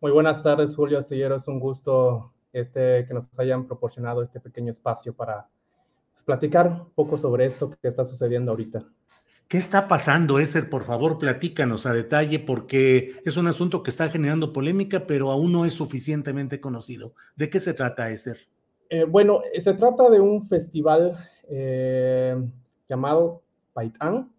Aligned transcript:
Muy 0.00 0.12
buenas 0.12 0.42
tardes, 0.42 0.74
Julio 0.74 0.98
Astillero. 0.98 1.36
Es 1.36 1.46
un 1.46 1.60
gusto 1.60 2.32
este, 2.54 3.04
que 3.06 3.12
nos 3.12 3.28
hayan 3.38 3.66
proporcionado 3.66 4.22
este 4.22 4.40
pequeño 4.40 4.70
espacio 4.70 5.12
para 5.12 5.46
pues, 6.12 6.22
platicar 6.22 6.68
un 6.68 6.90
poco 6.94 7.18
sobre 7.18 7.44
esto 7.44 7.70
que 7.70 7.86
está 7.86 8.06
sucediendo 8.06 8.50
ahorita. 8.50 8.82
¿Qué 9.46 9.58
está 9.58 9.88
pasando, 9.88 10.38
Eser? 10.38 10.70
Por 10.70 10.84
favor, 10.84 11.18
platícanos 11.18 11.84
a 11.84 11.92
detalle, 11.92 12.38
porque 12.38 13.16
es 13.26 13.36
un 13.36 13.46
asunto 13.46 13.82
que 13.82 13.90
está 13.90 14.08
generando 14.08 14.54
polémica, 14.54 15.06
pero 15.06 15.30
aún 15.30 15.52
no 15.52 15.66
es 15.66 15.74
suficientemente 15.74 16.62
conocido. 16.62 17.12
¿De 17.36 17.50
qué 17.50 17.60
se 17.60 17.74
trata, 17.74 18.10
Eser? 18.10 18.38
Eh, 18.88 19.04
bueno, 19.04 19.42
se 19.58 19.74
trata 19.74 20.08
de 20.08 20.18
un 20.18 20.42
festival 20.48 21.18
eh, 21.48 22.36
llamado 22.88 23.42
Paitán, 23.74 24.32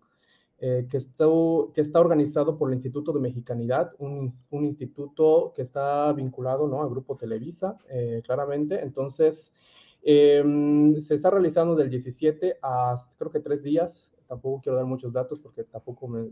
eh, 0.63 0.85
que, 0.87 0.97
está, 0.97 1.25
que 1.73 1.81
está 1.81 1.99
organizado 1.99 2.55
por 2.55 2.69
el 2.69 2.75
Instituto 2.75 3.11
de 3.11 3.19
Mexicanidad, 3.19 3.93
un, 3.97 4.29
un 4.51 4.65
instituto 4.65 5.53
que 5.55 5.63
está 5.63 6.13
vinculado 6.13 6.67
¿no? 6.67 6.83
al 6.83 6.89
Grupo 6.89 7.17
Televisa, 7.17 7.79
eh, 7.89 8.21
claramente. 8.23 8.79
Entonces, 8.79 9.55
eh, 10.03 10.93
se 10.99 11.15
está 11.15 11.31
realizando 11.31 11.75
del 11.75 11.89
17 11.89 12.59
a 12.61 12.95
creo 13.17 13.31
que 13.31 13.39
tres 13.39 13.63
días. 13.63 14.11
Tampoco 14.27 14.61
quiero 14.61 14.77
dar 14.77 14.85
muchos 14.85 15.11
datos 15.11 15.39
porque 15.39 15.63
tampoco 15.63 16.07
me, 16.07 16.29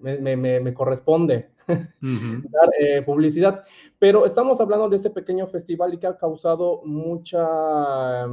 me, 0.00 0.36
me, 0.36 0.60
me 0.60 0.72
corresponde 0.72 1.50
uh 1.68 1.74
-huh. 1.74 2.50
dar 2.50 2.70
eh, 2.80 3.02
publicidad. 3.02 3.62
Pero 3.98 4.24
estamos 4.24 4.60
hablando 4.60 4.88
de 4.88 4.94
este 4.94 5.10
pequeño 5.10 5.48
festival 5.48 5.92
y 5.92 5.98
que 5.98 6.06
ha 6.06 6.16
causado 6.16 6.82
mucha, 6.84 8.24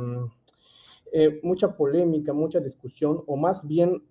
eh, 1.12 1.40
mucha 1.42 1.76
polémica, 1.76 2.34
mucha 2.34 2.60
discusión, 2.60 3.24
o 3.28 3.36
más 3.36 3.68
bien 3.68 4.04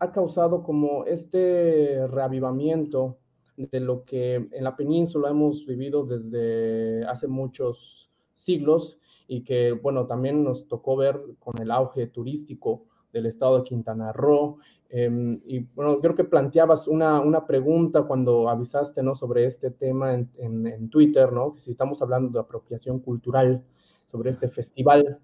ha 0.00 0.12
causado 0.12 0.62
como 0.62 1.04
este 1.04 2.06
reavivamiento 2.08 3.18
de 3.56 3.80
lo 3.80 4.04
que 4.04 4.48
en 4.50 4.64
la 4.64 4.74
península 4.74 5.28
hemos 5.28 5.66
vivido 5.66 6.04
desde 6.04 7.04
hace 7.04 7.28
muchos 7.28 8.10
siglos 8.32 8.98
y 9.28 9.44
que, 9.44 9.72
bueno, 9.72 10.06
también 10.06 10.42
nos 10.42 10.66
tocó 10.66 10.96
ver 10.96 11.20
con 11.38 11.60
el 11.60 11.70
auge 11.70 12.06
turístico 12.06 12.86
del 13.12 13.26
estado 13.26 13.58
de 13.58 13.64
Quintana 13.64 14.12
Roo. 14.12 14.58
Eh, 14.88 15.38
y 15.44 15.60
bueno, 15.74 16.00
creo 16.00 16.14
que 16.14 16.24
planteabas 16.24 16.88
una, 16.88 17.20
una, 17.20 17.46
pregunta 17.46 18.02
cuando 18.02 18.48
avisaste 18.48 19.02
¿no? 19.02 19.14
sobre 19.14 19.44
este 19.44 19.70
tema 19.70 20.14
en, 20.14 20.30
en, 20.38 20.66
en 20.66 20.88
Twitter, 20.88 21.30
¿no? 21.30 21.54
si 21.54 21.70
estamos 21.70 22.02
hablando 22.02 22.30
de 22.30 22.40
apropiación 22.40 22.98
cultural 22.98 23.62
sobre 24.06 24.30
este 24.30 24.48
festival. 24.48 25.20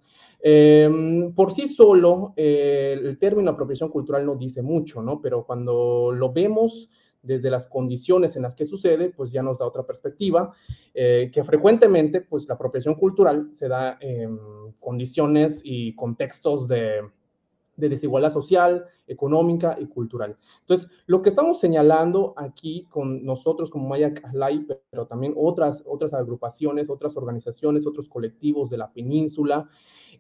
Eh, 0.49 0.89
por 1.35 1.51
sí 1.53 1.67
solo, 1.67 2.33
eh, 2.37 2.97
el 3.03 3.19
término 3.19 3.51
apropiación 3.51 3.91
cultural 3.91 4.25
no 4.25 4.37
dice 4.37 4.63
mucho, 4.63 5.03
¿no? 5.03 5.21
Pero 5.21 5.45
cuando 5.45 6.13
lo 6.13 6.33
vemos 6.33 6.89
desde 7.21 7.51
las 7.51 7.67
condiciones 7.67 8.37
en 8.37 8.43
las 8.43 8.55
que 8.55 8.65
sucede, 8.65 9.11
pues 9.11 9.33
ya 9.33 9.43
nos 9.43 9.59
da 9.59 9.67
otra 9.67 9.85
perspectiva, 9.85 10.53
eh, 10.95 11.33
que 11.35 11.43
frecuentemente, 11.43 12.21
pues 12.21 12.47
la 12.47 12.55
apropiación 12.55 12.95
cultural 12.95 13.49
se 13.51 13.67
da 13.67 13.99
en 14.01 14.39
condiciones 14.79 15.63
y 15.65 15.97
contextos 15.97 16.69
de, 16.69 17.01
de 17.77 17.89
desigualdad 17.89 18.31
social, 18.31 18.87
económica 19.07 19.77
y 19.79 19.87
cultural. 19.87 20.37
Entonces, 20.61 20.89
lo 21.07 21.23
que 21.23 21.29
estamos 21.29 21.61
señalando 21.61 22.35
aquí 22.37 22.87
con 22.91 23.25
nosotros 23.25 23.71
como 23.71 23.89
Maya 23.89 24.15
Calay, 24.15 24.67
pero 24.91 25.07
también 25.07 25.35
otras, 25.37 25.83
otras 25.87 26.15
agrupaciones, 26.15 26.91
otras 26.91 27.17
organizaciones, 27.17 27.87
otros 27.87 28.09
colectivos 28.09 28.71
de 28.71 28.79
la 28.79 28.93
península, 28.93 29.69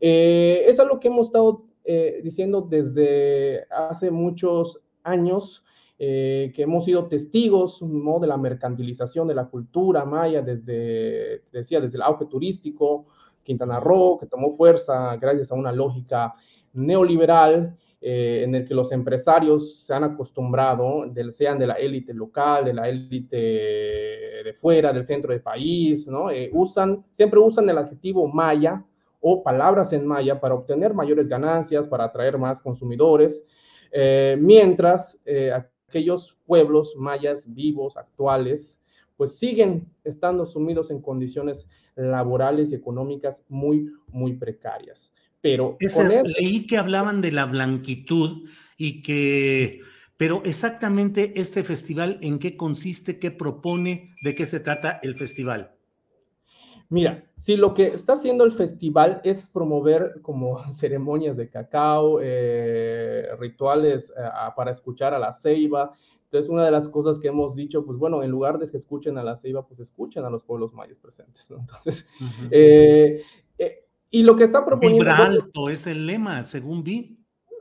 eh, 0.00 0.64
es 0.66 0.78
algo 0.78 1.00
que 1.00 1.08
hemos 1.08 1.26
estado 1.26 1.64
eh, 1.84 2.20
diciendo 2.22 2.62
desde 2.62 3.64
hace 3.70 4.10
muchos 4.10 4.80
años, 5.02 5.64
eh, 5.98 6.52
que 6.54 6.62
hemos 6.62 6.84
sido 6.84 7.08
testigos 7.08 7.80
¿no? 7.80 8.18
de 8.18 8.26
la 8.26 8.36
mercantilización 8.36 9.26
de 9.28 9.34
la 9.34 9.48
cultura 9.48 10.04
maya 10.04 10.42
desde, 10.42 11.42
decía, 11.50 11.80
desde 11.80 11.96
el 11.96 12.02
auge 12.02 12.26
turístico, 12.26 13.06
Quintana 13.46 13.80
Roo, 13.80 14.18
que 14.18 14.26
tomó 14.26 14.54
fuerza 14.56 15.16
gracias 15.16 15.50
a 15.50 15.54
una 15.54 15.72
lógica 15.72 16.34
neoliberal 16.74 17.76
eh, 18.00 18.42
en 18.44 18.54
el 18.54 18.66
que 18.66 18.74
los 18.74 18.92
empresarios 18.92 19.84
se 19.86 19.94
han 19.94 20.04
acostumbrado, 20.04 21.06
del, 21.06 21.32
sean 21.32 21.58
de 21.58 21.66
la 21.66 21.74
élite 21.74 22.12
local, 22.12 22.66
de 22.66 22.74
la 22.74 22.88
élite 22.88 23.36
de 23.36 24.52
fuera, 24.52 24.92
del 24.92 25.04
centro 25.04 25.32
del 25.32 25.40
país, 25.40 26.06
¿no? 26.06 26.30
Eh, 26.30 26.50
usan, 26.52 27.04
siempre 27.10 27.40
usan 27.40 27.68
el 27.70 27.78
adjetivo 27.78 28.28
maya 28.28 28.84
o 29.20 29.42
palabras 29.42 29.92
en 29.92 30.06
maya 30.06 30.38
para 30.38 30.54
obtener 30.54 30.92
mayores 30.92 31.26
ganancias, 31.26 31.88
para 31.88 32.04
atraer 32.04 32.36
más 32.36 32.60
consumidores, 32.60 33.42
eh, 33.90 34.36
mientras 34.38 35.18
aquellos 35.88 36.36
pueblos 36.44 36.94
mayas 36.96 37.52
vivos, 37.52 37.96
actuales, 37.96 38.80
pues 39.16 39.38
siguen 39.38 39.84
estando 40.04 40.46
sumidos 40.46 40.90
en 40.90 41.00
condiciones 41.00 41.68
laborales 41.96 42.72
y 42.72 42.74
económicas 42.74 43.44
muy, 43.48 43.92
muy 44.08 44.34
precarias. 44.34 45.12
Pero 45.40 45.78
poner... 45.94 46.26
leí 46.26 46.66
que 46.66 46.76
hablaban 46.76 47.20
de 47.20 47.32
la 47.32 47.46
blanquitud 47.46 48.48
y 48.76 49.02
que, 49.02 49.80
pero 50.16 50.42
exactamente 50.44 51.32
este 51.36 51.62
festival, 51.62 52.18
¿en 52.20 52.38
qué 52.38 52.56
consiste? 52.56 53.18
¿Qué 53.18 53.30
propone? 53.30 54.14
¿De 54.22 54.34
qué 54.34 54.46
se 54.46 54.60
trata 54.60 54.98
el 55.02 55.16
festival? 55.16 55.76
Mira, 56.88 57.24
si 57.36 57.56
lo 57.56 57.74
que 57.74 57.88
está 57.88 58.12
haciendo 58.12 58.44
el 58.44 58.52
festival 58.52 59.20
es 59.24 59.44
promover 59.44 60.20
como 60.22 60.64
ceremonias 60.72 61.36
de 61.36 61.50
cacao, 61.50 62.20
eh, 62.22 63.28
rituales 63.38 64.10
eh, 64.10 64.22
para 64.54 64.70
escuchar 64.70 65.12
a 65.12 65.18
la 65.18 65.32
ceiba, 65.32 65.92
entonces, 66.26 66.50
una 66.50 66.64
de 66.64 66.72
las 66.72 66.88
cosas 66.88 67.20
que 67.20 67.28
hemos 67.28 67.54
dicho, 67.54 67.84
pues 67.84 67.98
bueno, 67.98 68.22
en 68.22 68.30
lugar 68.32 68.58
de 68.58 68.68
que 68.68 68.76
escuchen 68.76 69.16
a 69.16 69.22
la 69.22 69.36
ceiba, 69.36 69.64
pues 69.64 69.78
escuchen 69.78 70.24
a 70.24 70.30
los 70.30 70.42
pueblos 70.42 70.74
mayas 70.74 70.98
presentes, 70.98 71.48
¿no? 71.50 71.58
Entonces, 71.60 72.04
uh 72.20 72.24
-huh. 72.24 72.48
eh, 72.50 73.22
eh, 73.58 73.84
y 74.10 74.22
lo 74.24 74.34
que 74.34 74.42
está 74.42 74.64
proponiendo... 74.64 75.04
Vibra 75.04 75.24
alto 75.24 75.68
es 75.68 75.86
el 75.86 76.04
lema, 76.04 76.44
según 76.44 76.82
vi. 76.82 77.16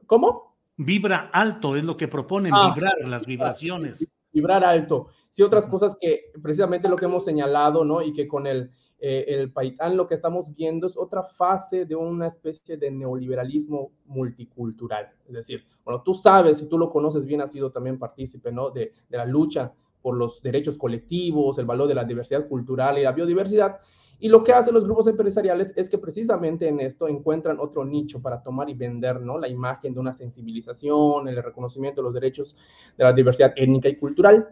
¿Cómo? 0.08 0.58
Vibra 0.78 1.30
alto 1.32 1.76
es 1.76 1.84
lo 1.84 1.96
que 1.96 2.08
proponen, 2.08 2.54
ah, 2.56 2.74
vibrar, 2.74 2.96
sí, 3.00 3.10
las 3.10 3.26
vibraciones. 3.26 4.12
Vibrar 4.34 4.64
alto. 4.64 5.10
Sí, 5.30 5.44
otras 5.44 5.66
uh 5.66 5.68
-huh. 5.68 5.72
cosas 5.72 5.98
que 6.00 6.32
precisamente 6.42 6.90
lo 6.90 6.96
que 6.96 7.06
hemos 7.06 7.24
señalado, 7.24 7.86
¿no? 7.86 8.02
Y 8.02 8.14
que 8.14 8.28
con 8.28 8.48
el, 8.48 8.72
eh, 9.00 9.26
el 9.28 9.52
Paitán 9.52 9.98
lo 9.98 10.08
que 10.08 10.16
estamos 10.16 10.54
viendo 10.54 10.88
es 10.88 10.98
otra 10.98 11.24
fase 11.24 11.86
de 11.86 11.96
una 11.96 12.28
especie 12.28 12.78
de 12.78 12.92
neoliberalismo 12.92 13.92
multicultural. 14.06 15.10
Es 15.28 15.34
decir, 15.34 15.66
bueno, 15.84 16.02
tú 16.02 16.14
sabes, 16.14 16.62
y 16.62 16.68
tú 16.68 16.78
lo 16.78 16.90
conoces 16.90 17.26
bien, 17.26 17.42
has 17.42 17.52
sido 17.52 17.72
también 17.72 18.00
partícipe, 18.00 18.52
¿no? 18.52 18.70
De, 18.70 18.94
de 19.10 19.18
la 19.18 19.26
lucha 19.26 19.74
por 20.02 20.16
los 20.16 20.42
derechos 20.42 20.78
colectivos, 20.78 21.58
el 21.58 21.66
valor 21.66 21.88
de 21.88 21.96
la 21.96 22.04
diversidad 22.04 22.48
cultural 22.48 22.98
y 23.00 23.04
la 23.04 23.12
biodiversidad. 23.12 23.80
Y 24.20 24.30
lo 24.30 24.44
que 24.44 24.54
hacen 24.54 24.74
los 24.74 24.86
grupos 24.86 25.08
empresariales 25.08 25.74
es 25.76 25.90
que 25.90 25.98
precisamente 25.98 26.68
en 26.68 26.80
esto 26.80 27.08
encuentran 27.08 27.60
otro 27.60 27.84
nicho 27.84 28.22
para 28.22 28.42
tomar 28.42 28.70
y 28.70 28.74
vender, 28.74 29.20
¿no? 29.20 29.38
La 29.38 29.50
imagen 29.50 29.94
de 29.94 30.00
una 30.00 30.14
sensibilización, 30.14 31.28
el 31.28 31.44
reconocimiento 31.44 32.02
de 32.02 32.06
los 32.06 32.14
derechos 32.14 32.56
de 32.98 33.04
la 33.04 33.14
diversidad 33.14 33.54
étnica 33.56 33.90
y 33.90 33.96
cultural. 33.96 34.48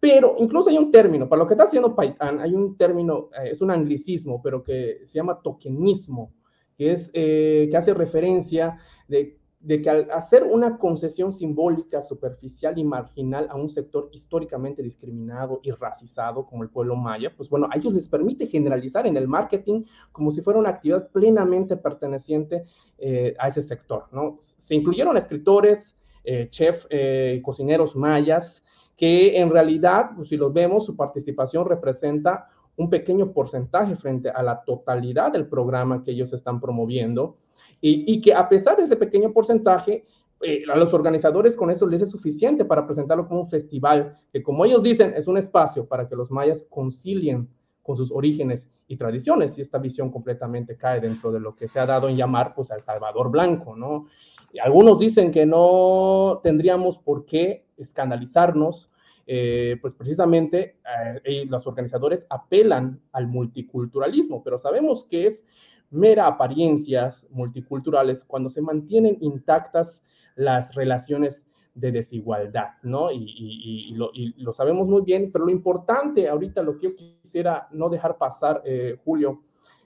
Pero 0.00 0.34
incluso 0.38 0.70
hay 0.70 0.78
un 0.78 0.90
término, 0.90 1.28
para 1.28 1.40
lo 1.40 1.46
que 1.46 1.54
está 1.54 1.64
haciendo 1.64 1.94
Python, 1.94 2.40
hay 2.40 2.54
un 2.54 2.76
término, 2.76 3.28
eh, 3.38 3.50
es 3.50 3.60
un 3.60 3.70
anglicismo, 3.70 4.40
pero 4.42 4.62
que 4.62 5.00
se 5.04 5.18
llama 5.18 5.40
tokenismo, 5.42 6.32
que, 6.76 6.92
es, 6.92 7.10
eh, 7.12 7.68
que 7.70 7.76
hace 7.76 7.92
referencia 7.92 8.78
de 9.06 9.40
de 9.60 9.82
que 9.82 9.90
al 9.90 10.10
hacer 10.10 10.42
una 10.42 10.78
concesión 10.78 11.32
simbólica, 11.32 12.00
superficial 12.00 12.78
y 12.78 12.84
marginal 12.84 13.46
a 13.50 13.56
un 13.56 13.68
sector 13.68 14.08
históricamente 14.10 14.82
discriminado 14.82 15.60
y 15.62 15.70
racizado 15.70 16.46
como 16.46 16.62
el 16.62 16.70
pueblo 16.70 16.96
maya, 16.96 17.34
pues 17.36 17.50
bueno, 17.50 17.68
a 17.70 17.76
ellos 17.76 17.92
les 17.92 18.08
permite 18.08 18.46
generalizar 18.46 19.06
en 19.06 19.18
el 19.18 19.28
marketing 19.28 19.84
como 20.12 20.30
si 20.30 20.40
fuera 20.40 20.58
una 20.58 20.70
actividad 20.70 21.10
plenamente 21.10 21.76
perteneciente 21.76 22.64
eh, 22.96 23.34
a 23.38 23.48
ese 23.48 23.60
sector, 23.60 24.06
¿no? 24.12 24.36
Se 24.38 24.74
incluyeron 24.74 25.16
escritores, 25.18 25.94
eh, 26.24 26.48
chefs, 26.48 26.86
eh, 26.88 27.40
cocineros 27.44 27.94
mayas, 27.96 28.64
que 29.00 29.40
en 29.40 29.48
realidad, 29.48 30.10
pues 30.14 30.28
si 30.28 30.36
los 30.36 30.52
vemos, 30.52 30.84
su 30.84 30.94
participación 30.94 31.66
representa 31.66 32.50
un 32.76 32.90
pequeño 32.90 33.32
porcentaje 33.32 33.96
frente 33.96 34.28
a 34.28 34.42
la 34.42 34.62
totalidad 34.62 35.32
del 35.32 35.46
programa 35.46 36.02
que 36.02 36.10
ellos 36.10 36.34
están 36.34 36.60
promoviendo 36.60 37.38
y, 37.80 38.20
que 38.20 38.34
a 38.34 38.46
pesar 38.46 38.76
de 38.76 38.82
ese 38.82 38.96
pequeño 38.96 39.32
porcentaje, 39.32 40.04
eh, 40.42 40.64
a 40.70 40.76
los 40.76 40.92
organizadores 40.92 41.56
con 41.56 41.70
eso 41.70 41.86
les 41.86 42.02
es 42.02 42.10
suficiente 42.10 42.66
para 42.66 42.84
presentarlo 42.84 43.26
como 43.26 43.40
un 43.40 43.46
festival, 43.46 44.18
que 44.30 44.42
como 44.42 44.66
ellos 44.66 44.82
dicen, 44.82 45.14
es 45.16 45.26
un 45.26 45.38
espacio 45.38 45.86
para 45.86 46.06
que 46.06 46.14
los 46.14 46.30
mayas 46.30 46.66
concilien 46.68 47.48
con 47.82 47.96
sus 47.96 48.12
orígenes 48.12 48.68
y 48.86 48.98
tradiciones, 48.98 49.56
y 49.56 49.62
esta 49.62 49.78
visión 49.78 50.10
completamente 50.10 50.76
cae 50.76 51.00
dentro 51.00 51.32
de 51.32 51.40
lo 51.40 51.56
que 51.56 51.68
se 51.68 51.80
ha 51.80 51.86
dado 51.86 52.06
en 52.06 52.18
llamar, 52.18 52.52
pues, 52.54 52.70
al 52.70 52.82
Salvador 52.82 53.30
Blanco, 53.30 53.74
¿no? 53.74 54.08
Y 54.52 54.58
algunos 54.58 54.98
dicen 54.98 55.30
que 55.30 55.46
no 55.46 56.40
tendríamos 56.42 56.98
por 56.98 57.24
qué 57.24 57.64
escandalizarnos, 57.80 58.90
eh, 59.26 59.78
pues 59.80 59.94
precisamente 59.94 60.76
eh, 61.24 61.46
los 61.46 61.66
organizadores 61.66 62.26
apelan 62.30 63.00
al 63.12 63.28
multiculturalismo, 63.28 64.42
pero 64.42 64.58
sabemos 64.58 65.04
que 65.04 65.26
es 65.26 65.44
mera 65.90 66.26
apariencias 66.26 67.26
multiculturales 67.30 68.24
cuando 68.24 68.48
se 68.48 68.62
mantienen 68.62 69.18
intactas 69.20 70.02
las 70.36 70.74
relaciones 70.74 71.46
de 71.74 71.92
desigualdad, 71.92 72.70
¿no? 72.82 73.10
Y, 73.12 73.94
lo, 73.94 74.52
sabemos 74.52 74.86
muy 74.86 75.02
bien, 75.02 75.30
pero 75.32 75.44
lo 75.44 75.50
importante 75.50 76.28
ahorita, 76.28 76.62
lo 76.62 76.78
que 76.78 76.88
yo 76.88 76.96
quisiera 76.96 77.68
no 77.70 77.88
dejar 77.88 78.18
pasar, 78.18 78.62
eh, 78.64 78.98
Julio, 79.04 79.42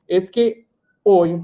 es 0.06 0.30
que 0.30 0.66
hoy 1.02 1.42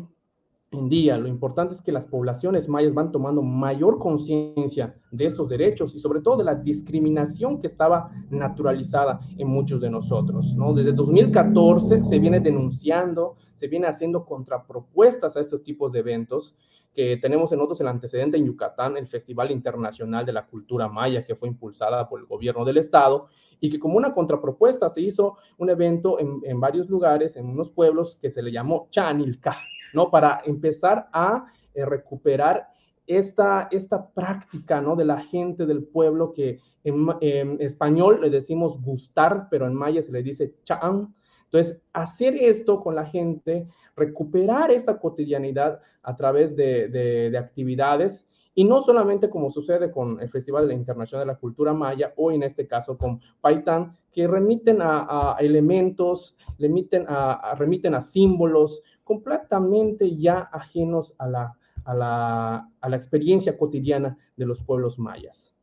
en 0.73 0.89
día. 0.89 1.19
Lo 1.19 1.27
importante 1.27 1.75
es 1.75 1.83
que 1.83 1.91
las 1.91 2.07
poblaciones 2.07 2.69
mayas 2.69 2.95
van 2.95 3.11
tomando 3.11 3.43
mayor 3.43 3.99
conciencia 3.99 4.95
de 5.11 5.25
estos 5.25 5.49
derechos 5.49 5.95
y 5.95 5.99
sobre 5.99 6.21
todo 6.21 6.37
de 6.37 6.45
la 6.45 6.55
discriminación 6.55 7.61
que 7.61 7.67
estaba 7.67 8.11
naturalizada 8.31 9.21
en 9.37 9.49
muchos 9.49 9.81
de 9.81 9.91
nosotros. 9.91 10.55
¿no? 10.55 10.73
Desde 10.73 10.93
2014 10.93 12.05
se 12.05 12.19
viene 12.21 12.39
denunciando, 12.39 13.37
se 13.55 13.67
viene 13.67 13.89
haciendo 13.89 14.25
contrapropuestas 14.25 15.37
a 15.37 15.41
estos 15.41 15.63
tipos 15.63 15.93
de 15.93 16.01
eventos 16.01 16.55
que 16.95 17.17
tenemos 17.17 17.51
en 17.53 17.59
nosotros 17.59 17.81
el 17.81 17.89
antecedente 17.89 18.37
en 18.37 18.47
Yucatán, 18.47 18.97
el 18.97 19.07
Festival 19.07 19.51
Internacional 19.51 20.25
de 20.25 20.33
la 20.33 20.47
Cultura 20.47 20.89
Maya, 20.89 21.25
que 21.25 21.35
fue 21.35 21.49
impulsada 21.49 22.09
por 22.09 22.21
el 22.21 22.27
gobierno 22.27 22.65
del 22.65 22.79
estado 22.79 23.27
y 23.61 23.71
que 23.71 23.79
como 23.79 23.97
una 23.97 24.13
contrapropuesta 24.13 24.89
se 24.89 25.01
hizo 25.01 25.37
un 25.59 25.71
evento 25.71 26.19
en, 26.19 26.41
en 26.45 26.61
varios 26.61 26.89
lugares, 26.89 27.37
en 27.37 27.49
unos 27.49 27.71
pueblos 27.71 28.17
que 28.17 28.31
se 28.31 28.43
le 28.43 28.53
llamó 28.53 28.89
Chanilca 28.91 29.57
¿no? 29.95 30.11
Para 30.11 30.43
empezar 30.45 31.09
a 31.13 31.47
eh, 31.75 31.85
recuperar 31.85 32.69
esta, 33.07 33.69
esta 33.71 34.09
práctica, 34.11 34.81
¿no? 34.81 34.97
De 34.97 35.05
la 35.05 35.21
gente 35.21 35.67
del 35.67 35.85
pueblo 35.85 36.33
que 36.33 36.61
en, 36.85 37.57
español 37.61 38.21
le 38.23 38.31
decimos 38.31 38.81
gustar, 38.81 39.49
pero 39.51 39.67
en 39.67 39.75
maya 39.75 40.03
se 40.03 40.13
le 40.13 40.23
dice 40.23 40.55
chan. 40.65 41.15
Entonces, 41.45 41.81
hacer 41.93 42.37
esto 42.37 42.81
con 42.81 42.95
la 42.95 43.05
gente, 43.05 43.67
recuperar 43.97 44.71
esta 44.71 44.99
cotidianidad 44.99 45.81
a 46.03 46.15
través 46.15 46.55
de, 46.55 46.89
de 46.89 47.37
actividades 47.37 48.29
y 48.55 48.65
no 48.65 48.83
solamente 48.83 49.31
como 49.31 49.51
sucede 49.51 49.91
con 49.91 50.21
el 50.21 50.29
Festival 50.29 50.71
Internacional 50.73 51.27
de 51.27 51.33
la 51.33 51.39
Cultura 51.39 51.73
Maya 51.73 52.13
o 52.17 52.33
en 52.33 52.43
este 52.43 52.67
caso 52.67 52.99
con 52.99 53.21
Paitán, 53.41 53.97
que 54.13 54.27
remiten 54.27 54.79
a, 54.83 55.37
elementos, 55.39 56.37
remiten 56.59 57.07
a, 57.09 57.55
remiten 57.57 57.95
a 57.95 58.01
símbolos 58.01 58.83
completamente 59.05 60.17
ya 60.17 60.51
ajenos 60.53 61.15
a 61.19 61.29
la, 61.29 61.59
a 61.85 61.95
la, 61.95 62.69
a 62.81 62.89
la 62.89 62.97
experiencia 62.97 63.57
cotidiana 63.57 64.19
de 64.37 64.47
los 64.47 64.61
pueblos 64.63 64.99
mayas. 64.99 65.55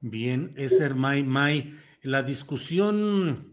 Bien, 0.00 0.52
Eser 0.56 0.96
May 0.96 1.22
May, 1.22 1.74
la 2.02 2.24
discusión 2.24 3.52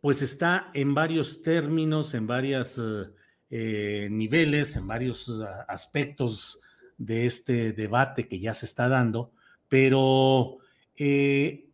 pues 0.00 0.22
está 0.22 0.70
en 0.74 0.94
varios 0.94 1.42
términos, 1.42 2.14
en 2.14 2.26
varios 2.26 2.78
eh, 2.78 3.10
eh, 3.50 4.08
niveles, 4.10 4.76
en 4.76 4.86
varios 4.86 5.28
uh, 5.28 5.44
aspectos 5.66 6.60
de 6.98 7.26
este 7.26 7.72
debate 7.72 8.28
que 8.28 8.40
ya 8.40 8.52
se 8.52 8.66
está 8.66 8.88
dando, 8.88 9.32
pero 9.68 10.58
eh, 10.96 11.68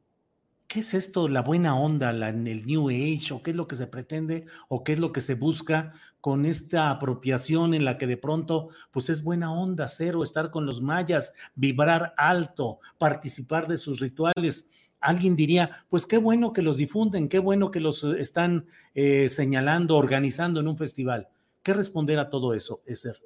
¿qué 0.68 0.80
es 0.80 0.94
esto, 0.94 1.28
la 1.28 1.42
buena 1.42 1.78
onda, 1.78 2.12
la, 2.12 2.28
el 2.28 2.66
New 2.66 2.90
Age, 2.90 3.32
o 3.32 3.42
qué 3.42 3.50
es 3.50 3.56
lo 3.56 3.66
que 3.66 3.76
se 3.76 3.86
pretende, 3.86 4.46
o 4.68 4.84
qué 4.84 4.92
es 4.92 4.98
lo 4.98 5.12
que 5.12 5.20
se 5.20 5.34
busca 5.34 5.92
con 6.20 6.46
esta 6.46 6.90
apropiación 6.90 7.74
en 7.74 7.84
la 7.84 7.98
que 7.98 8.06
de 8.06 8.16
pronto, 8.16 8.68
pues 8.90 9.08
es 9.10 9.22
buena 9.22 9.52
onda, 9.52 9.88
cero, 9.88 10.24
estar 10.24 10.50
con 10.50 10.66
los 10.66 10.82
mayas, 10.82 11.34
vibrar 11.54 12.14
alto, 12.16 12.80
participar 12.98 13.68
de 13.68 13.78
sus 13.78 14.00
rituales? 14.00 14.68
Alguien 15.00 15.36
diría, 15.36 15.84
pues 15.90 16.06
qué 16.06 16.16
bueno 16.16 16.52
que 16.52 16.62
los 16.62 16.78
difunden, 16.78 17.28
qué 17.28 17.38
bueno 17.38 17.70
que 17.70 17.80
los 17.80 18.04
eh, 18.04 18.16
están 18.18 18.66
eh, 18.94 19.28
señalando, 19.28 19.96
organizando 19.96 20.60
en 20.60 20.68
un 20.68 20.78
festival. 20.78 21.28
¿Qué 21.62 21.74
responder 21.74 22.18
a 22.18 22.30
todo 22.30 22.54
eso, 22.54 22.82
Eser? 22.86 23.20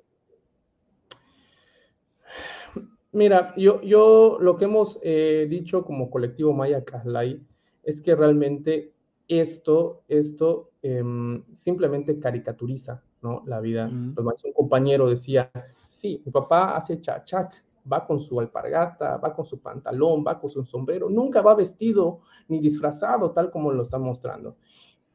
Mira, 3.12 3.54
yo, 3.56 3.80
yo 3.80 4.38
lo 4.40 4.56
que 4.56 4.66
hemos 4.66 4.98
eh, 5.02 5.46
dicho 5.48 5.84
como 5.84 6.10
colectivo 6.10 6.52
Maya 6.52 6.84
Kahlai 6.84 7.40
es 7.82 8.02
que 8.02 8.14
realmente 8.14 8.92
esto, 9.28 10.02
esto 10.08 10.70
em, 10.82 11.42
simplemente 11.52 12.18
caricaturiza 12.18 13.02
¿no? 13.22 13.42
la 13.46 13.60
vida. 13.60 13.88
Un 13.88 14.14
compañero 14.54 15.08
decía, 15.08 15.50
sí, 15.88 16.22
mi 16.24 16.32
papá 16.32 16.76
hace 16.76 17.00
chachac, 17.00 17.52
va 17.90 18.06
con 18.06 18.20
su 18.20 18.38
alpargata, 18.38 19.16
va 19.16 19.34
con 19.34 19.44
su 19.44 19.60
pantalón, 19.60 20.24
va 20.26 20.38
con 20.38 20.50
su 20.50 20.64
sombrero, 20.64 21.08
nunca 21.08 21.40
va 21.40 21.54
vestido 21.54 22.20
ni 22.48 22.58
disfrazado 22.60 23.30
tal 23.30 23.50
como 23.50 23.72
lo 23.72 23.82
está 23.82 23.98
mostrando. 23.98 24.56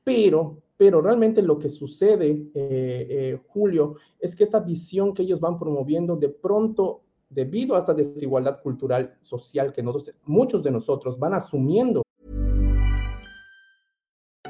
Pero, 0.04 0.62
pero 0.75 1.01
realmente 1.01 1.41
lo 1.41 1.60
que 1.60 1.70
sucede, 1.70 2.29
eh, 2.53 3.08
eh, 3.10 3.39
Julio, 3.48 3.96
es 4.20 4.36
que 4.36 4.44
esta 4.44 4.60
visión 4.60 5.13
que 5.13 5.24
ellos 5.24 5.39
van 5.39 5.58
promoviendo 5.58 6.15
de 6.15 6.29
pronto 6.29 7.01
debido 7.34 7.75
a 7.75 7.80
esta 7.80 7.94
desigualdad 7.94 8.62
cultural 8.62 9.16
social 9.22 9.74
que 9.74 9.82
nosotros, 9.82 10.16
muchos 10.25 10.63
de 10.63 10.72
nosotros 10.72 11.18
van 11.20 11.34
asumiendo. 11.34 12.04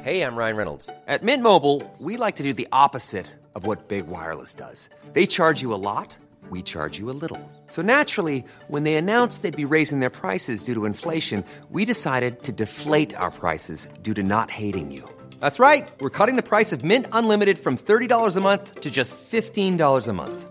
Hey, 0.02 0.20
I'm 0.20 0.36
Ryan 0.36 0.56
Reynolds. 0.56 0.90
At 1.08 1.22
Mint 1.22 1.42
Mobile, 1.42 1.82
we 1.98 2.18
like 2.18 2.36
to 2.36 2.42
do 2.42 2.52
the 2.52 2.68
opposite 2.72 3.26
of 3.54 3.66
what 3.66 3.88
Big 3.88 4.06
Wireless 4.06 4.52
does. 4.52 4.90
They 5.14 5.24
charge 5.24 5.62
you 5.62 5.72
a 5.72 5.80
lot, 5.80 6.14
we 6.50 6.60
charge 6.60 6.98
you 6.98 7.08
a 7.08 7.16
little. 7.16 7.40
So 7.68 7.80
naturally, 7.80 8.44
when 8.68 8.82
they 8.82 8.96
announced 8.96 9.40
they'd 9.40 9.56
be 9.56 9.64
raising 9.64 10.00
their 10.00 10.10
prices 10.10 10.62
due 10.64 10.74
to 10.74 10.84
inflation, 10.84 11.42
we 11.70 11.86
decided 11.86 12.42
to 12.42 12.52
deflate 12.52 13.16
our 13.16 13.30
prices 13.30 13.88
due 14.02 14.12
to 14.14 14.22
not 14.22 14.50
hating 14.50 14.90
you. 14.90 15.08
That's 15.40 15.58
right. 15.58 15.90
We're 16.00 16.10
cutting 16.10 16.36
the 16.36 16.42
price 16.42 16.72
of 16.72 16.84
Mint 16.84 17.06
Unlimited 17.12 17.58
from 17.58 17.78
$30 17.78 18.36
a 18.36 18.40
month 18.42 18.80
to 18.82 18.90
just 18.90 19.16
$15 19.16 20.08
a 20.08 20.12
month. 20.12 20.50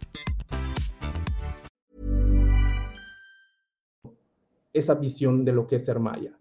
Esa 4.73 4.95
visión 4.95 5.43
de 5.45 5.53
lo 5.53 5.67
que 5.67 5.77
es 5.77 5.85
ser 5.85 5.99
maya. 5.99 6.37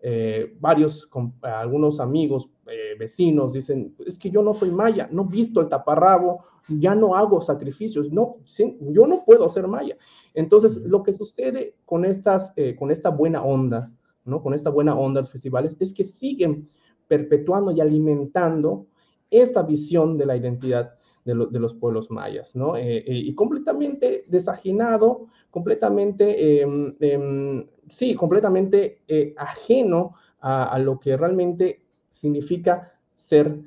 Eh, 0.00 0.54
varios, 0.60 1.06
con, 1.06 1.34
algunos 1.40 1.98
amigos 1.98 2.50
eh, 2.66 2.94
vecinos 2.98 3.54
dicen, 3.54 3.94
es 4.04 4.18
que 4.18 4.30
yo 4.30 4.42
no 4.42 4.52
soy 4.52 4.70
maya, 4.70 5.08
no 5.10 5.24
visto 5.24 5.62
el 5.62 5.68
taparrabo, 5.70 6.44
ya 6.68 6.94
no 6.94 7.14
hago 7.14 7.40
sacrificios, 7.40 8.10
no, 8.10 8.36
yo 8.80 9.06
no 9.06 9.24
puedo 9.24 9.48
ser 9.48 9.66
maya. 9.66 9.96
Entonces, 10.34 10.76
lo 10.76 11.02
que 11.02 11.12
sucede 11.12 11.76
con, 11.84 12.04
estas, 12.04 12.52
eh, 12.56 12.76
con 12.76 12.90
esta 12.90 13.10
buena 13.10 13.42
onda, 13.42 13.92
¿no? 14.24 14.42
Con 14.42 14.54
esta 14.54 14.70
buena 14.70 14.94
onda 14.94 15.22
de 15.22 15.28
festivales, 15.28 15.76
es 15.80 15.92
que 15.92 16.04
siguen 16.04 16.68
perpetuando 17.08 17.70
y 17.72 17.80
alimentando 17.80 18.86
esta 19.30 19.62
visión 19.62 20.16
de 20.16 20.26
la 20.26 20.36
identidad 20.36 20.94
de, 21.24 21.34
los 21.34 21.74
pueblos 21.74 22.10
mayas, 22.10 22.54
¿no? 22.54 22.76
Eh, 22.76 22.98
eh, 22.98 23.04
y 23.06 23.34
completamente 23.34 24.24
desajenado, 24.28 25.28
completamente, 25.50 26.60
em, 26.62 26.94
em, 27.00 27.66
sí, 27.88 28.14
completamente 28.14 29.00
ajeno 29.36 30.14
a, 30.40 30.78
lo 30.78 31.00
que 31.00 31.16
realmente 31.16 31.80
significa 32.10 32.92
ser 33.14 33.58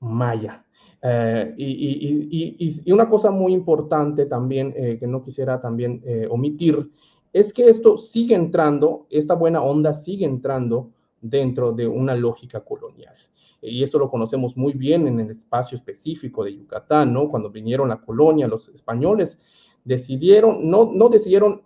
maya. 0.00 0.64
Eh, 1.06 1.54
y, 1.58 2.92
una 2.92 3.08
cosa 3.10 3.30
muy 3.30 3.52
importante 3.52 4.24
también 4.24 4.72
eh, 4.74 4.96
que 4.98 5.06
no 5.06 5.22
quisiera 5.22 5.60
también 5.60 6.00
eh, 6.06 6.26
omitir 6.30 6.90
es 7.30 7.52
que 7.52 7.68
esto 7.68 7.98
sigue 7.98 8.34
entrando, 8.34 9.06
esta 9.10 9.34
buena 9.34 9.60
onda 9.60 9.92
sigue 9.92 10.24
entrando 10.24 10.92
dentro 11.24 11.72
de 11.72 11.86
una 11.86 12.14
lógica 12.14 12.60
colonial. 12.60 13.14
Y 13.62 13.82
eso 13.82 13.98
lo 13.98 14.10
conocemos 14.10 14.56
muy 14.56 14.74
bien 14.74 15.06
en 15.08 15.20
el 15.20 15.30
espacio 15.30 15.74
específico 15.76 16.44
de 16.44 16.54
Yucatán, 16.54 17.12
¿no? 17.12 17.28
Cuando 17.28 17.50
vinieron 17.50 17.88
la 17.88 18.00
colonia, 18.00 18.46
los 18.46 18.68
españoles 18.68 19.38
decidieron, 19.84 20.68
no, 20.68 20.90
no 20.92 21.08
decidieron 21.08 21.62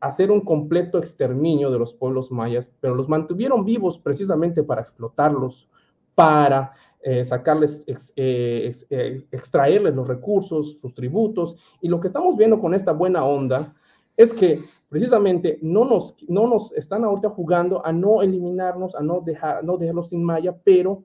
hacer 0.00 0.30
un 0.30 0.40
completo 0.40 0.98
exterminio 0.98 1.70
de 1.70 1.80
los 1.80 1.94
pueblos 1.94 2.30
mayas, 2.30 2.72
pero 2.80 2.94
los 2.94 3.08
mantuvieron 3.08 3.64
vivos 3.64 3.98
precisamente 3.98 4.62
para 4.62 4.80
explotarlos, 4.80 5.68
para 6.14 6.72
eh, 7.02 7.24
sacarles, 7.24 7.84
eh, 8.14 8.72
eh, 8.90 9.26
extraerles 9.32 9.94
los 9.94 10.06
recursos, 10.06 10.78
sus 10.80 10.94
tributos. 10.94 11.56
Y 11.80 11.88
lo 11.88 11.98
que 11.98 12.06
estamos 12.06 12.36
viendo 12.36 12.60
con 12.60 12.74
esta 12.74 12.92
buena 12.92 13.24
onda 13.24 13.74
es 14.16 14.34
que 14.34 14.60
precisamente 14.88 15.58
no 15.62 15.84
nos, 15.84 16.16
no 16.28 16.46
nos 16.46 16.72
están 16.72 17.04
ahorita 17.04 17.30
jugando 17.30 17.84
a 17.84 17.92
no 17.92 18.22
eliminarnos, 18.22 18.94
a 18.94 19.00
no, 19.00 19.20
dejar, 19.20 19.64
no 19.64 19.78
dejarlos 19.78 20.10
sin 20.10 20.22
malla, 20.22 20.56
pero 20.62 21.04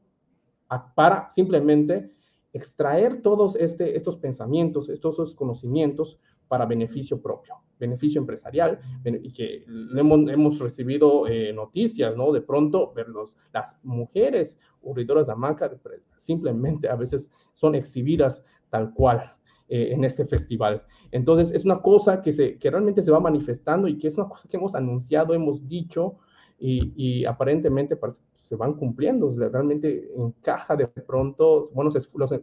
para 0.96 1.30
simplemente 1.30 2.12
extraer 2.52 3.22
todos 3.22 3.56
este, 3.56 3.96
estos 3.96 4.18
pensamientos, 4.18 4.90
estos 4.90 5.36
conocimientos 5.36 6.20
para 6.48 6.66
beneficio 6.66 7.22
propio, 7.22 7.56
beneficio 7.80 8.20
empresarial, 8.20 8.80
y 9.06 9.32
que 9.32 9.64
hemos, 9.96 10.60
recibido 10.60 11.28
eh, 11.28 11.54
noticias, 11.54 12.16
¿no? 12.16 12.32
De 12.32 12.42
pronto, 12.42 12.92
ver 12.94 13.08
las 13.54 13.78
mujeres 13.84 14.60
urridoras 14.82 15.28
de 15.28 15.34
hamaca 15.34 15.72
simplemente 16.18 16.90
a 16.90 16.96
veces 16.96 17.30
son 17.54 17.76
exhibidas 17.76 18.44
tal 18.70 18.94
cual 18.94 19.37
eh, 19.70 19.90
en 19.92 20.04
este 20.04 20.26
festival. 20.26 20.84
Entonces, 21.12 21.52
es 21.52 21.66
una 21.66 21.82
cosa 21.82 22.22
que, 22.22 22.34
se, 22.34 22.58
que 22.58 22.72
realmente 22.72 23.02
se 23.02 23.12
va 23.12 23.20
manifestando 23.20 23.88
y 23.88 23.98
que 23.98 24.08
es 24.08 24.18
una 24.18 24.28
cosa 24.28 24.48
que 24.48 24.58
hemos 24.58 24.76
anunciado, 24.76 25.34
hemos 25.34 25.68
dicho, 25.68 26.18
y, 26.60 27.26
aparentemente 27.26 27.98
se 28.40 28.56
van 28.56 28.74
cumpliendo, 28.74 29.32
realmente 29.32 30.10
encaja 30.16 30.76
de 30.76 30.88
pronto, 30.88 31.64
bueno, 31.74 31.92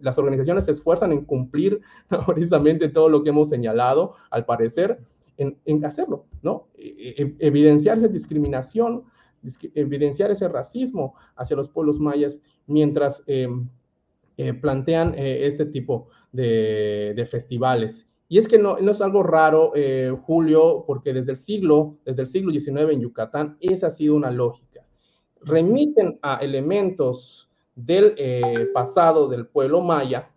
las 0.03 0.19
organizaciones 0.19 0.67
se 0.67 0.73
esfuerzan 0.73 1.13
en 1.13 1.25
cumplir 1.25 1.81
precisamente 2.27 2.89
todo 2.89 3.09
lo 3.09 3.23
que 3.23 3.31
hemos 3.31 3.49
señalado, 3.49 4.15
al 4.31 4.45
parecer, 4.45 5.01
en, 5.37 5.59
en 5.65 5.85
hacerlo, 5.85 6.27
¿no? 6.43 6.69
E, 6.77 7.15
e, 7.19 7.37
evidenciar 7.41 7.99
esa 7.99 8.09
discriminación, 8.09 9.05
evidenciar 9.75 10.31
ese 10.31 10.49
racismo 10.49 11.15
hacia 11.37 11.57
los 11.57 11.69
pueblos 11.69 11.99
mayas 11.99 12.41
mientras 12.67 13.25
eh, 13.27 13.49
eh, 14.37 14.55
plantean 14.55 15.15
eh, 15.17 15.47
este 15.47 15.67
tipo 15.67 16.09
de, 16.33 17.27
festivales. 17.31 18.09
Y 18.29 18.39
es 18.39 18.49
que 18.49 18.59
no, 18.59 18.79
no 18.79 18.91
es 18.91 19.01
algo 19.01 19.23
raro, 19.23 19.73
Julio, 20.23 20.85
porque 20.87 21.13
desde 21.13 21.33
el 21.33 21.37
siglo, 21.37 21.99
desde 22.05 22.23
el 22.23 22.27
siglo 22.27 22.53
XIX 22.53 22.91
en 22.91 23.01
Yucatán, 23.01 23.57
esa 23.61 23.89
ha 23.89 23.91
sido 23.91 24.17
una 24.17 24.31
lógica 24.31 24.75
remiten 25.45 26.19
a 26.23 26.37
elementos 26.37 27.49
del 27.75 28.15
eh, 28.17 28.69
pasado 28.73 29.29
del 29.29 29.47
pueblo 29.47 29.81
maya, 29.81 30.31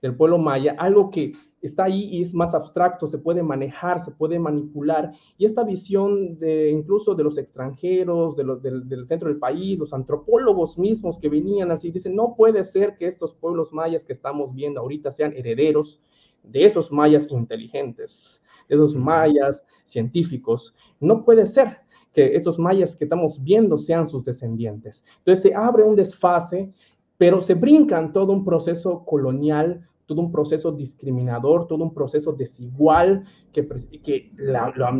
del 0.00 0.16
pueblo 0.16 0.38
maya, 0.38 0.76
algo 0.78 1.10
que 1.10 1.32
está 1.66 1.84
ahí 1.84 2.08
y 2.10 2.22
es 2.22 2.34
más 2.34 2.54
abstracto, 2.54 3.06
se 3.06 3.18
puede 3.18 3.42
manejar, 3.42 4.02
se 4.02 4.10
puede 4.10 4.38
manipular. 4.38 5.12
Y 5.38 5.46
esta 5.46 5.64
visión 5.64 6.38
de 6.38 6.70
incluso 6.70 7.14
de 7.14 7.24
los 7.24 7.38
extranjeros, 7.38 8.36
de 8.36 8.44
del, 8.44 9.06
centro 9.06 9.28
del 9.28 9.38
país, 9.38 9.78
los 9.78 9.92
antropólogos 9.92 10.78
mismos 10.78 11.18
que 11.18 11.28
venían 11.28 11.70
así, 11.70 11.90
dicen, 11.90 12.14
no 12.14 12.34
puede 12.36 12.64
ser 12.64 12.96
que 12.96 13.06
estos 13.06 13.32
pueblos 13.32 13.72
mayas 13.72 14.04
que 14.04 14.12
estamos 14.12 14.54
viendo 14.54 14.80
ahorita 14.80 15.10
sean 15.12 15.32
herederos 15.34 16.00
de 16.42 16.64
esos 16.64 16.92
mayas 16.92 17.26
inteligentes, 17.30 18.42
de 18.68 18.74
esos 18.74 18.94
mayas 18.94 19.66
científicos. 19.84 20.74
No 21.00 21.24
puede 21.24 21.46
ser 21.46 21.78
que 22.12 22.36
estos 22.36 22.58
mayas 22.58 22.94
que 22.94 23.04
estamos 23.04 23.42
viendo 23.42 23.76
sean 23.78 24.06
sus 24.06 24.24
descendientes. 24.24 25.02
Entonces 25.18 25.42
se 25.42 25.54
abre 25.54 25.82
un 25.82 25.96
desfase, 25.96 26.72
pero 27.18 27.40
se 27.40 27.54
brincan 27.54 28.12
todo 28.12 28.32
un 28.32 28.44
proceso 28.44 29.04
colonial, 29.04 29.88
todo 30.06 30.20
un 30.20 30.30
proceso 30.30 30.72
discriminador, 30.72 31.66
todo 31.66 31.84
un 31.84 31.94
proceso 31.94 32.32
desigual 32.32 33.24
que, 33.52 33.66
que 34.02 34.32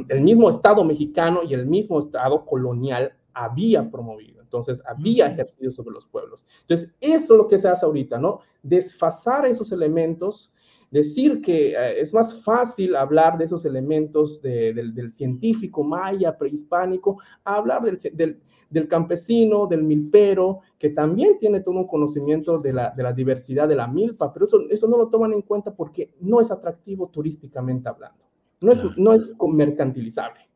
el 0.09 0.21
mismo 0.21 0.49
Estado 0.51 0.85
mexicano 0.85 1.41
y 1.43 1.55
el 1.55 1.67
mismo 1.67 1.99
Estado 1.99 2.45
colonial 2.45 3.13
había 3.33 3.91
promovido. 3.91 4.44
Entonces, 4.59 4.85
había 4.87 5.27
ejercido 5.27 5.71
sobre 5.71 5.95
los 5.95 6.07
pueblos. 6.07 6.45
Entonces, 6.63 6.91
eso 7.01 7.35
es 7.35 7.39
lo 7.39 7.47
que 7.47 7.59
se 7.59 7.69
hace 7.69 7.85
ahorita, 7.85 8.19
¿no? 8.19 8.41
Desfasar 8.63 9.47
esos 9.47 9.73
elementos 9.73 10.51
decir 10.95 11.41
que 11.41 11.73
eh, 11.73 12.01
es 12.01 12.15
más 12.15 12.43
fácil 12.45 12.95
hablar 12.95 13.37
de 13.37 13.47
esos 13.47 13.65
elementos 13.65 14.41
del, 14.41 15.11
científico 15.11 15.83
maya 15.83 16.39
prehispánico, 16.39 17.19
hablar 17.43 17.83
del, 17.83 18.89
campesino, 18.89 19.67
del 19.67 19.83
milpero, 19.83 20.61
que 20.79 20.91
también 20.91 21.37
tiene 21.37 21.61
todo 21.61 21.81
un 21.81 21.89
conocimiento 21.89 22.59
de 22.59 22.73
la, 22.73 23.13
diversidad 23.13 23.67
de 23.67 23.75
la 23.75 23.89
milpa, 23.89 24.33
pero 24.33 24.47
eso, 24.47 24.61
eso 24.71 24.87
no 24.87 24.97
lo 24.97 25.09
toman 25.09 25.33
en 25.33 25.43
cuenta 25.43 25.75
porque 25.75 26.15
no 26.21 26.41
es 26.41 26.53
atractivo 26.53 27.09
turísticamente 27.09 27.89
hablando, 27.89 28.25
no 28.61 28.71
es, 28.71 28.83
no 28.97 29.13
es 29.13 29.35
mercantilizable. 29.41 30.49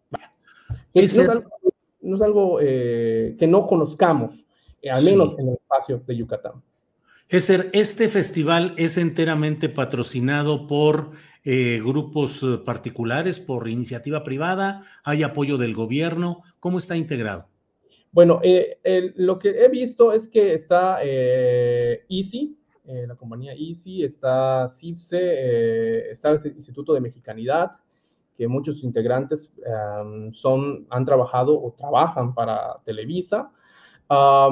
No, 2.08 2.16
es 2.16 2.22
algo, 2.22 2.58
eh, 2.60 3.36
que 3.38 3.46
no 3.46 3.64
conozcamos, 3.64 4.44
eh, 4.82 4.90
al 4.90 5.04
menos 5.04 5.34
en 5.38 5.48
el 5.48 5.54
espacio 5.54 6.02
de 6.06 6.16
Yucatán. 6.16 6.62
Eser, 7.28 7.68
este 7.72 8.08
festival 8.08 8.74
es 8.78 8.96
enteramente 8.96 9.68
patrocinado 9.68 10.66
por 10.66 11.10
eh, 11.44 11.80
grupos 11.84 12.44
particulares, 12.64 13.38
por 13.38 13.68
iniciativa 13.68 14.24
privada, 14.24 14.82
hay 15.04 15.22
apoyo 15.22 15.58
del 15.58 15.74
gobierno, 15.74 16.42
¿cómo 16.58 16.78
está 16.78 16.96
integrado? 16.96 17.48
Bueno, 18.10 18.40
lo 19.16 19.38
que 19.38 19.50
he 19.50 19.68
visto 19.68 20.12
es 20.12 20.26
que 20.26 20.54
está 20.54 20.98
Easy, 21.02 22.56
la 22.84 23.14
compañía 23.14 23.52
Easy, 23.52 24.02
está 24.02 24.66
CIPSE, 24.66 26.10
está 26.10 26.30
el 26.30 26.38
Instituto 26.56 26.94
de 26.94 27.02
Mexicanidad, 27.02 27.72
que 28.38 28.49
muchos 28.49 28.83
integrantes 28.85 29.52
son, 30.33 30.87
han 30.88 31.04
trabajado 31.04 31.61
o 31.61 31.73
trabajan 31.73 32.33
para 32.35 32.76
Televisa 32.85 33.50
ha 34.11 34.50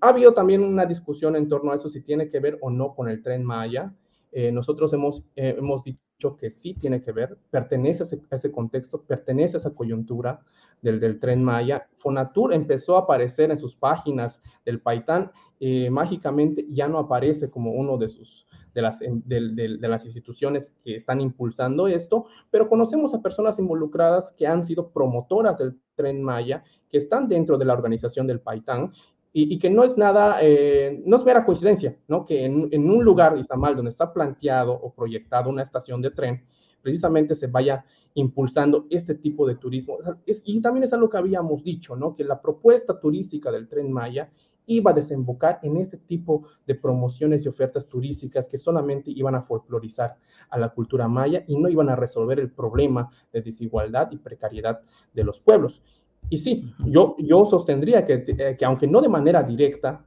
habido 0.00 0.32
también 0.32 0.62
una 0.62 0.86
discusión 0.86 1.36
en 1.36 1.48
torno 1.48 1.72
a 1.72 1.74
eso, 1.74 1.88
si 1.88 2.00
tiene 2.00 2.28
que 2.28 2.40
ver 2.40 2.58
o 2.60 2.70
no 2.70 2.94
con 2.94 3.08
el 3.08 3.22
tren 3.22 3.44
Maya. 3.44 3.92
Eh, 4.32 4.50
nosotros 4.52 4.92
hemos, 4.92 5.24
eh, 5.36 5.54
hemos 5.58 5.82
dicho 5.82 6.02
que 6.38 6.50
sí 6.50 6.74
tiene 6.74 7.02
que 7.02 7.12
ver, 7.12 7.38
pertenece 7.50 8.02
a 8.02 8.34
ese, 8.34 8.50
contexto, 8.50 9.02
pertenece 9.02 9.56
a 9.56 9.58
esa 9.58 9.72
coyuntura 9.72 10.40
del, 10.80 10.98
del, 10.98 11.18
tren 11.18 11.44
Maya. 11.44 11.88
Fonatur 11.96 12.54
empezó 12.54 12.96
a 12.96 13.00
aparecer 13.00 13.50
en 13.50 13.56
sus 13.56 13.76
páginas 13.76 14.40
del 14.64 14.80
Paitán, 14.80 15.30
eh, 15.60 15.90
mágicamente 15.90 16.66
ya 16.70 16.88
no 16.88 16.98
aparece 16.98 17.50
como 17.50 17.72
uno 17.72 17.98
de 17.98 18.08
sus, 18.08 18.46
de 18.74 18.82
las, 18.82 19.00
de, 19.00 19.78
las 19.80 20.04
instituciones 20.04 20.74
que 20.82 20.96
están 20.96 21.20
impulsando 21.20 21.86
esto, 21.86 22.26
pero 22.50 22.68
conocemos 22.68 23.14
a 23.14 23.20
personas 23.20 23.58
involucradas 23.58 24.32
que 24.32 24.46
han 24.46 24.64
sido 24.64 24.90
promotoras 24.90 25.58
del 25.58 25.78
tren 25.94 26.22
Maya, 26.22 26.62
que 26.90 26.98
están 26.98 27.28
dentro 27.28 27.58
de 27.58 27.64
la 27.64 27.74
organización 27.74 28.26
del 28.26 28.40
Paitán 28.40 28.92
y, 29.38 29.58
que 29.58 29.68
no 29.68 29.84
es 29.84 29.98
nada, 29.98 30.38
eh, 30.40 31.02
no 31.04 31.16
es 31.16 31.24
mera 31.26 31.44
coincidencia, 31.44 31.94
¿no? 32.08 32.24
Que 32.24 32.46
en, 32.46 32.90
un 32.90 33.04
lugar, 33.04 33.36
Izamal, 33.36 33.76
donde 33.76 33.90
está 33.90 34.10
planteado 34.10 34.72
o 34.72 34.94
proyectado 34.94 35.50
una 35.50 35.62
estación 35.62 36.00
de 36.00 36.10
tren, 36.10 36.42
precisamente 36.80 37.34
se 37.34 37.46
vaya 37.46 37.84
impulsando 38.14 38.86
este 38.88 39.14
tipo 39.14 39.46
de 39.46 39.56
turismo. 39.56 39.98
y 40.24 40.60
también 40.62 40.84
es 40.84 40.92
algo 40.94 41.10
que 41.10 41.18
habíamos 41.18 41.62
dicho, 41.62 41.94
¿no? 41.94 42.16
Que 42.16 42.24
la 42.24 42.40
propuesta 42.40 42.98
turística 42.98 43.52
del 43.52 43.68
tren 43.68 43.92
Maya 43.92 44.30
iba 44.64 44.92
a 44.92 44.94
desembocar 44.94 45.60
en 45.62 45.76
este 45.76 45.98
tipo 45.98 46.48
de 46.66 46.74
promociones 46.74 47.44
y 47.44 47.48
ofertas 47.48 47.86
turísticas 47.86 48.48
que 48.48 48.56
solamente 48.56 49.10
iban 49.10 49.34
a 49.34 49.42
folclorizar 49.42 50.16
a 50.48 50.58
la 50.58 50.70
cultura 50.70 51.08
maya 51.08 51.44
y 51.46 51.58
no 51.58 51.68
iban 51.68 51.90
a 51.90 51.96
resolver 51.96 52.40
el 52.40 52.50
problema 52.50 53.10
de 53.32 53.42
desigualdad 53.42 54.10
y 54.12 54.16
precariedad 54.16 54.80
de 55.12 55.24
los 55.24 55.40
pueblos. 55.40 55.82
Y 56.28 56.38
sí, 56.38 56.74
yo, 56.84 57.16
yo 57.18 57.44
sostendría 57.44 58.04
que, 58.04 58.24
eh, 58.26 58.56
que 58.58 58.64
aunque 58.64 58.86
no 58.86 59.00
de 59.00 59.08
manera 59.08 59.42
directa, 59.42 60.04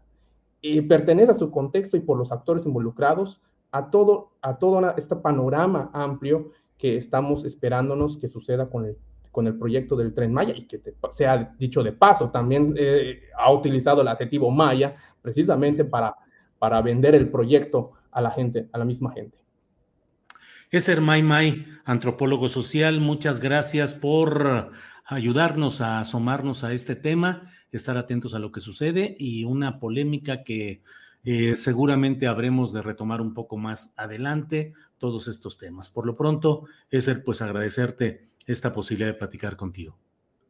y 0.61 0.81
pertenece 0.81 1.31
a 1.31 1.35
su 1.35 1.51
contexto 1.51 1.97
y 1.97 2.01
por 2.01 2.17
los 2.17 2.31
actores 2.31 2.65
involucrados 2.65 3.41
a 3.71 3.89
todo, 3.89 4.31
a 4.41 4.57
todo 4.57 4.95
este 4.97 5.15
panorama 5.15 5.89
amplio 5.93 6.51
que 6.77 6.97
estamos 6.97 7.45
esperándonos 7.45 8.17
que 8.17 8.27
suceda 8.27 8.69
con 8.69 8.85
el, 8.85 8.97
con 9.31 9.47
el 9.47 9.57
proyecto 9.57 9.95
del 9.95 10.13
tren 10.13 10.33
Maya 10.33 10.53
y 10.55 10.65
que 10.65 10.81
se 11.11 11.27
ha 11.27 11.55
dicho 11.57 11.83
de 11.83 11.91
paso, 11.91 12.29
también 12.29 12.73
eh, 12.77 13.21
ha 13.37 13.51
utilizado 13.51 14.01
el 14.01 14.07
adjetivo 14.07 14.49
Maya 14.49 14.95
precisamente 15.21 15.85
para, 15.85 16.15
para 16.57 16.81
vender 16.81 17.15
el 17.15 17.29
proyecto 17.29 17.91
a 18.11 18.21
la 18.21 18.31
gente, 18.31 18.69
a 18.71 18.77
la 18.77 18.85
misma 18.85 19.11
gente. 19.11 19.37
Es 20.71 20.99
May 20.99 21.23
May, 21.23 21.65
antropólogo 21.83 22.47
social, 22.47 22.99
muchas 23.01 23.39
gracias 23.39 23.93
por 23.93 24.71
ayudarnos 25.09 25.81
a 25.81 25.99
asomarnos 25.99 26.63
a 26.63 26.71
este 26.71 26.95
tema, 26.95 27.51
estar 27.71 27.97
atentos 27.97 28.33
a 28.33 28.39
lo 28.39 28.51
que 28.51 28.59
sucede 28.59 29.15
y 29.19 29.43
una 29.43 29.79
polémica 29.79 30.43
que 30.43 30.83
eh, 31.23 31.55
seguramente 31.55 32.27
habremos 32.27 32.71
de 32.71 32.81
retomar 32.81 33.19
un 33.19 33.33
poco 33.33 33.57
más 33.57 33.93
adelante 33.97 34.73
todos 34.99 35.27
estos 35.27 35.57
temas. 35.57 35.89
Por 35.89 36.05
lo 36.05 36.15
pronto, 36.15 36.65
Eser, 36.91 37.23
pues 37.23 37.41
agradecerte 37.41 38.29
esta 38.45 38.71
posibilidad 38.71 39.09
de 39.09 39.17
platicar 39.17 39.57
contigo. 39.57 39.97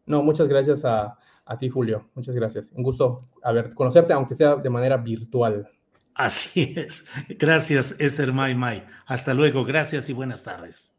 No, 0.06 0.24
muchas 0.24 0.48
gracias 0.48 0.84
a, 0.84 1.18
a 1.46 1.58
ti, 1.58 1.70
Julio. 1.70 2.10
Muchas 2.14 2.36
gracias. 2.36 2.72
Un 2.74 2.84
gusto 2.84 3.30
haber, 3.42 3.74
conocerte, 3.74 4.14
aunque 4.14 4.36
sea 4.36 4.56
de 4.58 4.70
manera 4.70 4.98
virtual. 4.98 5.70
Así 6.16 6.74
es. 6.76 7.06
Gracias, 7.30 7.96
Eser 7.98 8.34
Mai 8.34 8.56
Mai. 8.56 8.86
Hasta 9.06 9.34
luego. 9.34 9.64
Gracias 9.64 10.10
y 10.10 10.14
buenas 10.14 10.44
tardes. 10.44 10.99